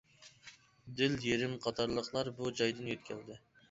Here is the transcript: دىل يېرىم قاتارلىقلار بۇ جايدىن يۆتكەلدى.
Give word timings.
دىل 1.03 1.19
يېرىم 1.27 1.55
قاتارلىقلار 1.69 2.35
بۇ 2.43 2.53
جايدىن 2.61 2.95
يۆتكەلدى. 2.95 3.45